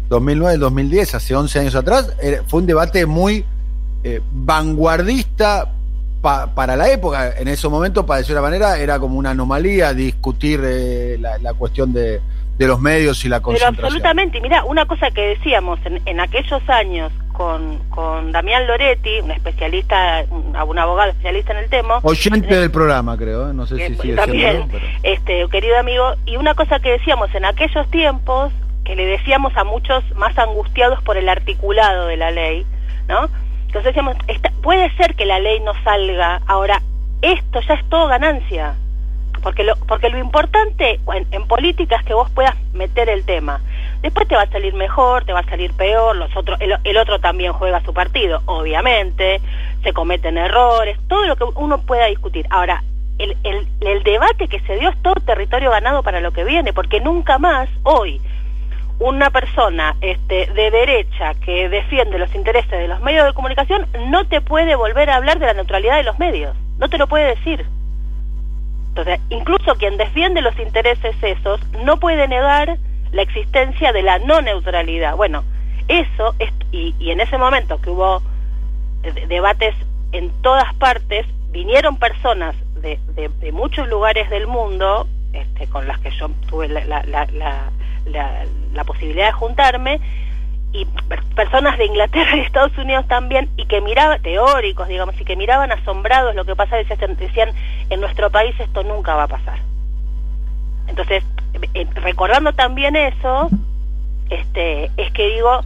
2009, 0.10 0.58
2010, 0.58 1.16
hace 1.16 1.34
11 1.34 1.60
años 1.60 1.76
atrás, 1.76 2.14
fue 2.48 2.60
un 2.60 2.68
debate 2.68 3.06
muy 3.06 3.46
eh, 4.04 4.22
vanguardista, 4.32 5.70
para 6.24 6.78
la 6.78 6.90
época, 6.90 7.38
en 7.38 7.50
ese 7.50 7.68
momento, 7.68 8.06
para 8.06 8.20
decir 8.20 8.34
una 8.34 8.42
manera, 8.42 8.80
era 8.80 8.98
como 8.98 9.20
una 9.20 9.32
anomalía 9.32 9.94
discutir 9.94 10.62
eh, 10.64 11.18
la, 11.20 11.54
cuestión 11.54 11.92
de, 11.92 12.22
los 12.60 12.80
medios 12.80 13.26
y 13.26 13.30
la 13.30 13.42
concentración. 13.42 13.76
Pero 13.76 13.88
absolutamente, 13.88 14.40
mira, 14.40 14.64
una 14.64 14.86
cosa 14.86 15.12
que 15.12 15.22
decíamos 15.22 15.80
en, 15.84 16.20
aquellos 16.22 16.62
años 16.70 17.12
con, 17.34 17.80
con 17.90 18.32
Damián 18.32 18.68
Loretti, 18.68 19.20
un 19.20 19.32
especialista, 19.32 20.24
un, 20.30 20.56
abogado 20.56 21.10
especialista 21.10 21.52
en 21.52 21.58
el 21.58 21.70
tema. 21.70 22.00
Oyente 22.04 22.56
del 22.56 22.72
programa, 22.72 23.18
creo, 23.18 23.50
¿eh? 23.50 23.54
no 23.54 23.68
sé 23.68 23.86
si 23.86 23.96
sigue 23.96 24.16
también, 24.16 24.70
este, 25.04 25.46
querido 25.50 25.78
amigo, 25.78 26.14
y 26.26 26.38
una 26.38 26.54
cosa 26.54 26.80
que 26.80 26.92
decíamos 26.92 27.36
en 27.36 27.44
aquellos 27.44 27.90
tiempos, 27.92 28.54
que 28.86 28.96
le 28.96 29.06
decíamos 29.06 29.56
a 29.58 29.66
muchos 29.66 30.04
más 30.16 30.38
angustiados 30.38 31.04
por 31.04 31.18
el 31.18 31.28
articulado 31.28 32.08
de 32.08 32.16
la 32.16 32.32
ley, 32.32 32.66
¿no? 33.10 33.28
Entonces 33.74 33.96
decíamos, 33.96 34.18
puede 34.62 34.96
ser 34.98 35.16
que 35.16 35.26
la 35.26 35.40
ley 35.40 35.60
no 35.60 35.74
salga, 35.84 36.42
ahora 36.46 36.80
esto 37.24 37.60
ya 37.62 37.74
es 37.74 37.90
todo 37.90 38.08
ganancia, 38.08 38.76
porque 39.42 39.64
lo, 39.64 39.76
porque 39.88 40.10
lo 40.10 40.20
importante 40.20 41.00
en, 41.32 41.48
política 41.48 41.96
es 41.96 42.06
que 42.06 42.14
vos 42.14 42.30
puedas 42.30 42.56
meter 42.74 43.10
el 43.10 43.26
tema. 43.26 43.62
Después 44.04 44.28
te 44.28 44.36
va 44.36 44.44
a 44.44 44.52
salir 44.52 44.76
mejor, 44.76 45.26
te 45.26 45.34
va 45.34 45.40
a 45.40 45.50
salir 45.50 45.74
peor, 45.74 46.16
los 46.16 46.38
otros, 46.38 46.60
el, 46.62 46.98
otro 46.98 47.20
también 47.20 47.52
juega 47.54 47.82
su 47.82 47.96
partido, 47.96 48.44
obviamente, 48.46 49.42
se 49.82 49.92
cometen 49.92 50.38
errores, 50.38 51.00
todo 51.08 51.26
lo 51.26 51.36
que 51.36 51.46
uno 51.56 51.80
pueda 51.80 52.06
discutir. 52.06 52.46
Ahora, 52.52 52.84
el, 53.18 53.36
el, 53.44 53.68
el 53.82 54.04
debate 54.04 54.50
que 54.50 54.60
se 54.60 54.78
dio 54.78 54.90
es 54.90 55.02
todo 55.02 55.16
territorio 55.16 55.72
ganado 55.72 56.04
para 56.04 56.20
lo 56.20 56.32
que 56.32 56.44
viene, 56.44 56.74
porque 56.74 57.00
nunca 57.00 57.40
más, 57.40 57.68
hoy, 57.82 58.22
una 59.04 59.32
persona 59.32 59.98
este, 60.00 60.46
de 60.54 60.72
derecha 60.72 61.34
que 61.36 61.68
defiende 61.68 62.18
los 62.18 62.34
intereses 62.34 62.72
de 62.72 62.88
los 62.88 63.02
medios 63.02 63.26
de 63.26 63.34
comunicación 63.34 63.86
no 64.08 64.26
te 64.28 64.40
puede 64.40 64.76
volver 64.76 65.10
a 65.10 65.18
hablar 65.18 65.40
de 65.40 65.48
la 65.48 65.54
neutralidad 65.54 65.98
de 65.98 66.04
los 66.04 66.20
medios, 66.20 66.56
no 66.78 66.88
te 66.88 66.98
lo 66.98 67.08
puede 67.08 67.36
decir. 67.36 67.66
Entonces, 68.88 69.20
incluso 69.30 69.76
quien 69.76 69.98
defiende 69.98 70.42
los 70.42 70.58
intereses 70.58 71.16
esos 71.22 71.60
no 71.84 71.98
puede 71.98 72.30
negar 72.30 72.78
la 73.12 73.22
existencia 73.22 73.92
de 73.92 74.04
la 74.04 74.20
no 74.20 74.42
neutralidad. 74.42 75.18
Bueno, 75.18 75.44
eso, 75.90 76.34
es, 76.40 76.52
y, 76.72 76.96
en 77.12 77.20
ese 77.20 77.38
momento 77.38 77.82
que 77.82 77.90
hubo 77.90 78.22
debates 79.28 79.76
en 80.14 80.32
todas 80.42 80.74
partes, 80.76 81.26
vinieron 81.52 81.98
personas 81.98 82.56
de, 82.76 83.52
muchos 83.52 83.90
lugares 83.90 84.30
del 84.30 84.48
mundo, 84.48 85.08
este, 85.34 85.68
con 85.68 85.88
las 85.88 86.00
que 86.00 86.12
yo 86.12 86.30
tuve 86.48 86.70
la, 86.70 87.04
posibilidad 88.86 89.28
de 89.28 89.32
juntarme 89.34 90.00
y 90.74 90.86
personas 91.36 91.78
de 91.78 91.86
Inglaterra 91.86 92.36
y 92.38 92.42
Estados 92.42 92.78
Unidos 92.78 93.08
también 93.08 93.50
y 93.56 93.66
que 93.68 93.80
miraban, 93.82 94.22
teóricos 94.22 94.88
digamos, 94.88 95.20
y 95.20 95.26
que 95.26 95.36
miraban 95.36 95.72
asombrados 95.72 96.36
lo 96.36 96.46
que 96.46 96.56
pasa, 96.56 96.76
decían, 96.76 97.16
decían 97.18 97.52
en 97.90 98.02
nuestro 98.02 98.30
país 98.30 98.56
esto 98.60 98.84
nunca 98.84 99.16
va 99.16 99.24
a 99.24 99.28
pasar. 99.28 99.60
Entonces, 100.88 101.24
eh, 101.74 101.88
recordando 101.96 102.54
también 102.54 102.96
eso, 102.96 103.50
este, 104.30 104.92
es 104.98 105.12
que 105.14 105.28
digo, 105.28 105.64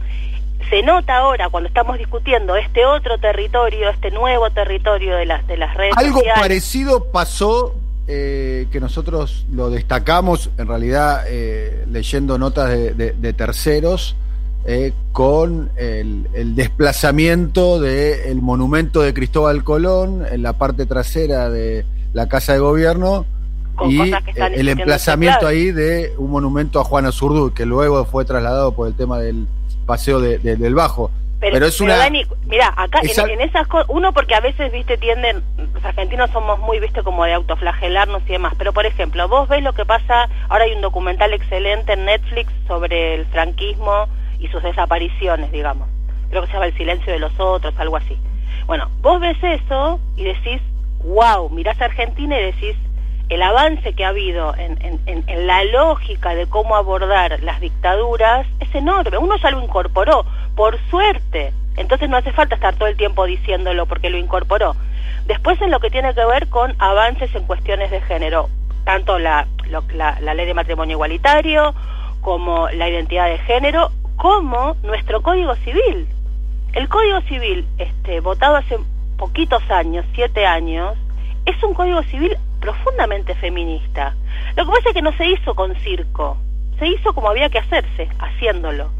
se 0.70 0.82
nota 0.82 1.18
ahora 1.18 1.48
cuando 1.48 1.68
estamos 1.68 1.98
discutiendo 1.98 2.56
este 2.56 2.84
otro 2.84 3.18
territorio, 3.18 3.88
este 3.88 4.10
nuevo 4.10 4.50
territorio 4.50 5.16
de 5.16 5.26
las 5.26 5.46
de 5.46 5.56
las 5.56 5.74
redes 5.74 5.96
Algo 5.96 6.22
parecido 6.34 7.10
pasó 7.10 7.74
eh, 8.10 8.68
que 8.72 8.80
nosotros 8.80 9.44
lo 9.52 9.68
destacamos, 9.68 10.48
en 10.56 10.66
realidad, 10.66 11.24
eh, 11.28 11.84
leyendo 11.90 12.38
notas 12.38 12.70
de, 12.70 13.34
terceros, 13.36 14.16
eh, 14.64 14.94
con 15.12 15.70
el, 15.76 16.54
desplazamiento 16.54 17.78
del 17.78 18.40
monumento 18.40 19.02
de 19.02 19.12
Cristóbal 19.12 19.62
Colón 19.62 20.24
en 20.30 20.42
la 20.42 20.54
parte 20.54 20.86
trasera 20.86 21.50
de 21.50 21.84
la 22.14 22.30
Casa 22.30 22.54
de 22.54 22.60
Gobierno 22.60 23.26
y 23.86 24.00
el 24.54 24.68
emplazamiento 24.70 25.46
ahí 25.46 25.70
de 25.70 26.14
un 26.16 26.30
monumento 26.30 26.80
a 26.80 26.84
Juana 26.84 27.12
Zurdu, 27.12 27.52
que 27.52 27.66
luego 27.66 28.06
fue 28.06 28.24
trasladado 28.24 28.72
por 28.72 28.88
el 28.88 28.94
tema 28.94 29.18
del 29.18 29.46
paseo 29.84 30.18
del 30.18 30.74
Bajo. 30.74 31.10
Pero, 31.40 31.66
es 31.66 31.80
una. 31.80 32.08
mira, 32.46 32.74
acá 32.76 33.00
en, 33.02 33.40
esas 33.40 33.66
cosas, 33.68 33.86
uno 33.88 34.12
porque 34.12 34.34
a 34.34 34.40
veces, 34.40 34.72
viste, 34.72 34.98
tienden, 34.98 35.44
los 35.72 35.84
argentinos 35.84 36.30
somos 36.30 36.58
muy, 36.58 36.80
viste, 36.80 37.02
como 37.04 37.24
de 37.24 37.32
autoflagelarnos 37.32 38.22
y 38.26 38.32
demás. 38.32 38.54
Pero 38.58 38.72
por 38.72 38.86
ejemplo, 38.86 39.28
vos 39.28 39.48
ves 39.48 39.62
lo 39.62 39.72
que 39.72 39.84
pasa, 39.84 40.28
ahora 40.48 40.64
hay 40.64 40.72
un 40.72 40.80
documental 40.80 41.32
excelente 41.32 41.92
en 41.92 42.06
Netflix 42.06 42.52
sobre 42.66 43.14
el 43.14 43.26
franquismo 43.26 44.08
y 44.40 44.48
sus 44.48 44.62
desapariciones, 44.62 45.52
digamos. 45.52 45.88
Creo 46.30 46.42
que 46.42 46.48
se 46.48 46.54
llama 46.54 46.66
El 46.66 46.76
silencio 46.76 47.12
de 47.12 47.20
los 47.20 47.38
otros, 47.38 47.72
algo 47.78 47.96
así. 47.96 48.18
Bueno, 48.66 48.90
vos 49.00 49.20
ves 49.20 49.38
eso 49.42 50.00
y 50.16 50.24
decís, 50.24 50.60
wow, 51.04 51.48
mirás 51.50 51.80
a 51.80 51.86
Argentina 51.86 52.38
y 52.38 52.44
decís, 52.52 52.76
el 53.28 53.42
avance 53.42 53.92
que 53.92 54.04
ha 54.04 54.08
habido 54.08 54.54
en, 54.56 54.78
la 55.46 55.64
lógica 55.64 56.34
de 56.34 56.46
cómo 56.46 56.76
abordar 56.76 57.42
las 57.42 57.60
dictaduras 57.60 58.46
es 58.60 58.74
enorme. 58.74 59.18
Uno 59.18 59.36
ya 59.36 59.50
lo 59.50 59.62
incorporó, 59.62 60.24
por 60.56 60.78
suerte. 60.90 61.52
Entonces 61.76 62.08
no 62.08 62.16
hace 62.16 62.32
falta 62.32 62.54
estar 62.54 62.74
todo 62.74 62.88
el 62.88 62.96
tiempo 62.96 63.26
diciéndolo 63.26 63.86
porque 63.86 64.10
lo 64.10 64.18
incorporó. 64.18 64.74
Después 65.26 65.60
en 65.60 65.70
lo 65.70 65.80
que 65.80 65.90
tiene 65.90 66.14
que 66.14 66.24
ver 66.24 66.48
con 66.48 66.74
avances 66.78 67.34
en 67.34 67.44
cuestiones 67.44 67.90
de 67.90 68.00
género, 68.00 68.48
tanto 68.84 69.18
la, 69.18 69.46
la, 69.94 70.18
la 70.20 70.34
ley 70.34 70.46
de 70.46 70.54
matrimonio 70.54 70.94
igualitario 70.94 71.74
como 72.22 72.68
la 72.70 72.88
identidad 72.88 73.28
de 73.28 73.38
género, 73.38 73.90
como 74.16 74.74
nuestro 74.82 75.22
Código 75.22 75.54
Civil. 75.56 76.08
El 76.72 76.88
Código 76.88 77.20
Civil, 77.22 77.66
este, 77.78 78.20
votado 78.20 78.56
hace 78.56 78.78
poquitos 79.16 79.62
años, 79.70 80.04
siete 80.14 80.46
años, 80.46 80.96
es 81.44 81.62
un 81.62 81.74
Código 81.74 82.02
Civil 82.04 82.36
profundamente 82.60 83.34
feminista. 83.34 84.14
Lo 84.56 84.64
que 84.64 84.72
pasa 84.72 84.88
es 84.88 84.94
que 84.94 85.02
no 85.02 85.12
se 85.12 85.26
hizo 85.26 85.54
con 85.54 85.74
circo, 85.76 86.36
se 86.78 86.86
hizo 86.86 87.12
como 87.12 87.28
había 87.28 87.48
que 87.48 87.58
hacerse, 87.58 88.08
haciéndolo. 88.18 88.90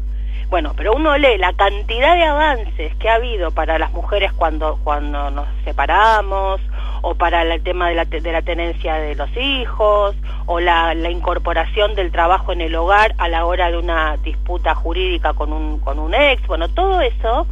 Bueno, 0.49 0.73
pero 0.75 0.93
uno 0.95 1.15
lee 1.17 1.37
la 1.37 1.53
cantidad 1.53 2.15
de 2.15 2.23
avances 2.23 2.95
que 2.95 3.07
ha 3.07 3.15
habido 3.15 3.51
para 3.51 3.77
las 3.77 3.91
mujeres 3.91 4.33
cuando, 4.33 4.79
cuando 4.83 5.29
nos 5.29 5.47
separamos, 5.63 6.59
o 7.03 7.13
para 7.13 7.43
el 7.43 7.61
tema 7.61 7.89
de 7.89 7.95
la, 7.95 8.05
de 8.05 8.31
la 8.31 8.41
tenencia 8.41 8.95
de 8.95 9.13
los 9.13 9.29
hijos, 9.37 10.15
o 10.47 10.59
la, 10.59 10.95
la, 10.95 11.11
incorporación 11.11 11.93
del 11.93 12.11
trabajo 12.11 12.51
en 12.51 12.61
el 12.61 12.75
hogar 12.75 13.13
a 13.19 13.27
la 13.27 13.45
hora 13.45 13.69
de 13.69 13.77
una 13.77 14.17
disputa 14.17 14.73
jurídica 14.73 15.33
con 15.33 15.53
un, 15.53 15.79
con 15.79 15.99
un 15.99 16.15
ex, 16.15 16.45
bueno, 16.47 16.67
todo 16.67 16.99
eso 17.01 17.45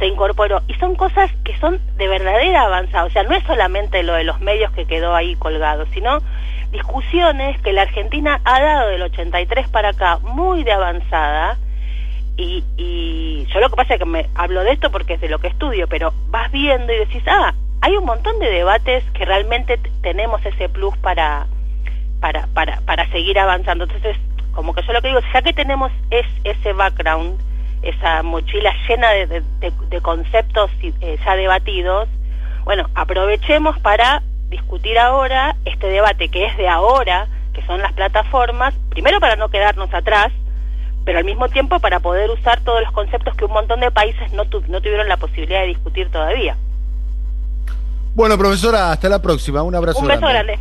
se 0.00 0.06
incorporó. 0.06 0.62
Y 0.66 0.74
son 0.74 0.96
cosas 0.96 1.30
que 1.44 1.56
son 1.58 1.78
de 1.96 2.08
verdadera 2.08 2.62
avanzada. 2.62 3.04
O 3.04 3.10
sea, 3.10 3.22
no 3.22 3.36
es 3.36 3.44
solamente 3.44 4.02
lo 4.02 4.14
de 4.14 4.24
los 4.24 4.40
medios 4.40 4.72
que 4.72 4.86
quedó 4.86 5.14
ahí 5.14 5.36
colgado, 5.36 5.86
sino 5.92 6.18
discusiones 6.72 7.60
que 7.62 7.72
la 7.72 7.82
Argentina 7.82 8.40
ha 8.44 8.60
dado 8.60 8.88
del 8.88 9.02
83 9.02 9.68
para 9.68 9.90
acá 9.90 10.18
muy 10.22 10.64
de 10.64 10.72
avanzada. 10.72 11.58
Y, 12.36 12.64
y 12.76 13.46
yo 13.52 13.60
lo 13.60 13.68
que 13.68 13.76
pasa 13.76 13.94
es 13.94 14.00
que 14.00 14.06
me 14.06 14.26
hablo 14.34 14.64
de 14.64 14.72
esto 14.72 14.90
porque 14.90 15.14
es 15.14 15.20
de 15.20 15.28
lo 15.28 15.38
que 15.38 15.48
estudio, 15.48 15.86
pero 15.86 16.14
vas 16.28 16.50
viendo 16.50 16.92
y 16.92 16.98
decís, 16.98 17.22
ah, 17.26 17.52
hay 17.82 17.96
un 17.96 18.04
montón 18.04 18.38
de 18.38 18.50
debates 18.50 19.04
que 19.12 19.26
realmente 19.26 19.78
tenemos 20.02 20.44
ese 20.46 20.70
plus 20.70 20.96
para, 20.98 21.46
para, 22.20 22.46
para, 22.48 22.80
para 22.82 23.10
seguir 23.10 23.38
avanzando. 23.38 23.84
Entonces, 23.84 24.16
como 24.52 24.72
que 24.72 24.82
yo 24.82 24.94
lo 24.94 25.02
que 25.02 25.08
digo, 25.08 25.20
ya 25.32 25.42
que 25.42 25.52
tenemos 25.52 25.92
es, 26.10 26.26
ese 26.44 26.72
background, 26.72 27.38
esa 27.82 28.22
mochila 28.22 28.72
llena 28.88 29.10
de, 29.10 29.42
de, 29.60 30.00
conceptos 30.00 30.70
eh, 30.82 31.18
ya 31.24 31.36
debatidos, 31.36 32.08
bueno, 32.64 32.88
aprovechemos 32.94 33.78
para 33.80 34.22
discutir 34.48 34.98
ahora 34.98 35.56
este 35.64 35.88
debate 35.88 36.28
que 36.28 36.46
es 36.46 36.56
de 36.56 36.68
ahora, 36.68 37.28
que 37.54 37.62
son 37.62 37.80
las 37.80 37.92
plataformas, 37.92 38.74
primero 38.90 39.20
para 39.20 39.36
no 39.36 39.48
quedarnos 39.48 39.92
atrás, 39.94 40.32
pero 41.04 41.18
al 41.18 41.24
mismo 41.24 41.48
tiempo 41.48 41.78
para 41.80 42.00
poder 42.00 42.30
usar 42.30 42.60
todos 42.60 42.82
los 42.82 42.92
conceptos 42.92 43.34
que 43.36 43.44
un 43.44 43.52
montón 43.52 43.80
de 43.80 43.90
países 43.90 44.32
no, 44.32 44.44
no 44.44 44.80
tuvieron 44.80 45.08
la 45.08 45.16
posibilidad 45.16 45.60
de 45.60 45.68
discutir 45.68 46.10
todavía. 46.10 46.56
Bueno, 48.14 48.36
profesora, 48.36 48.90
hasta 48.92 49.08
la 49.08 49.22
próxima. 49.22 49.62
Un 49.62 49.74
abrazo. 49.74 50.00
Un 50.00 50.08
beso 50.08 50.26
grande. 50.26 50.58